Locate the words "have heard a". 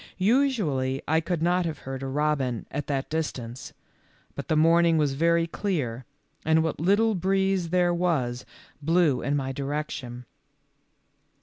1.67-2.07